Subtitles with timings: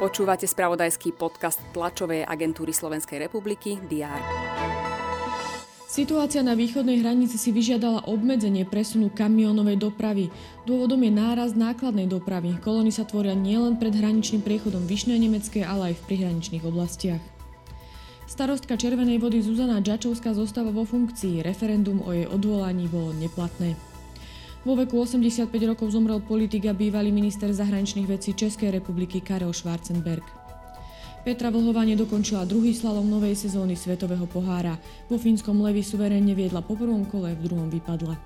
[0.00, 4.16] Počúvate spravodajský podcast tlačovej agentúry Slovenskej republiky DR.
[5.90, 10.32] Situácia na východnej hranici si vyžiadala obmedzenie presunu kamionovej dopravy.
[10.64, 12.56] Dôvodom je náraz nákladnej dopravy.
[12.64, 17.20] Kolóny sa tvoria nielen pred hraničným priechodom Vyšnej Nemeckej, ale aj v prihraničných oblastiach.
[18.24, 21.42] Starostka Červenej vody Zuzana Džačovská zostáva vo funkcii.
[21.42, 23.89] Referendum o jej odvolaní bolo neplatné.
[24.60, 30.20] Vo veku 85 rokov zomrel politik a bývalý minister zahraničných vecí Českej republiky Karel Schwarzenberg.
[31.24, 34.76] Petra Vlhová nedokončila druhý slalom novej sezóny Svetového pohára.
[35.08, 38.20] Vo fínskom Levi suverénne viedla po prvom kole, v druhom vypadla.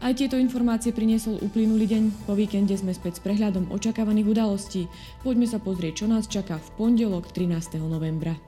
[0.00, 2.24] Aj tieto informácie priniesol uplynulý deň.
[2.24, 4.88] Po víkende sme späť s prehľadom očakávaných udalostí.
[5.20, 7.76] Poďme sa pozrieť, čo nás čaká v pondelok 13.
[7.76, 8.40] novembra.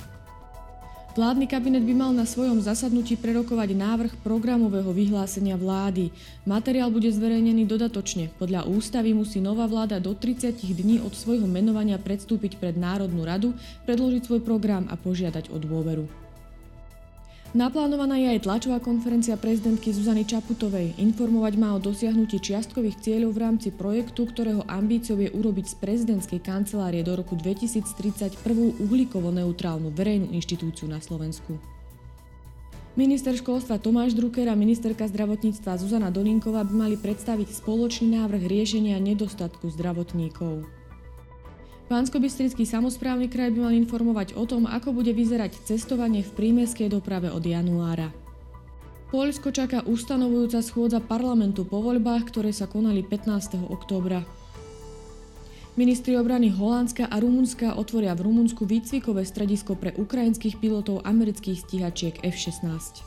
[1.10, 6.14] Vládny kabinet by mal na svojom zasadnutí prerokovať návrh programového vyhlásenia vlády.
[6.46, 8.30] Materiál bude zverejnený dodatočne.
[8.38, 13.50] Podľa ústavy musí nová vláda do 30 dní od svojho menovania predstúpiť pred Národnú radu,
[13.90, 16.29] predložiť svoj program a požiadať o dôveru.
[17.50, 20.94] Naplánovaná je aj tlačová konferencia prezidentky Zuzany Čaputovej.
[21.02, 26.38] Informovať má o dosiahnutí čiastkových cieľov v rámci projektu, ktorého ambíciou je urobiť z prezidentskej
[26.46, 31.58] kancelárie do roku 2030 prvú uhlíkovo neutrálnu verejnú inštitúciu na Slovensku.
[32.94, 38.94] Minister školstva Tomáš Drucker a ministerka zdravotníctva Zuzana Dolinková by mali predstaviť spoločný návrh riešenia
[39.02, 40.79] nedostatku zdravotníkov
[41.90, 47.34] pánsko samozprávny kraj by mal informovať o tom, ako bude vyzerať cestovanie v prímeskej doprave
[47.34, 48.14] od januára.
[49.10, 53.66] Poľsko čaká ustanovujúca schôdza parlamentu po voľbách, ktoré sa konali 15.
[53.66, 54.22] októbra.
[55.74, 62.14] Ministri obrany Holandska a Rumunska otvoria v Rumunsku výcvikové stredisko pre ukrajinských pilotov amerických stíhačiek
[62.22, 63.02] F-16.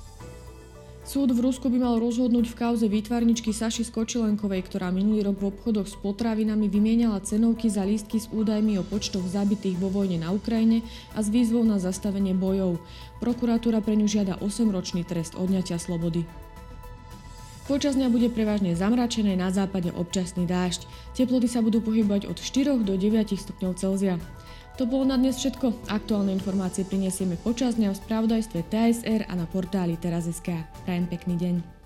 [1.04, 5.52] Súd v Rusku by mal rozhodnúť v kauze výtvarničky Saši Skočilenkovej, ktorá minulý rok v
[5.52, 10.32] obchodoch s potravinami vymieniala cenovky za lístky s údajmi o počtoch zabitých vo vojne na
[10.32, 10.80] Ukrajine
[11.12, 12.80] a s výzvou na zastavenie bojov.
[13.20, 16.24] Prokuratúra pre ňu žiada 8-ročný trest odňatia slobody.
[17.68, 20.88] Počas dňa bude prevažne zamračené, na západe občasný dážď.
[21.20, 24.20] Teploty sa budú pohybovať od 4 do 9 stupňov Celzia.
[24.82, 25.86] To bolo na dnes všetko.
[25.94, 30.50] Aktuálne informácie prinesieme počas dňa v spravodajstve TSR a na portáli teraz.sk.
[30.82, 31.83] Prajem pekný deň.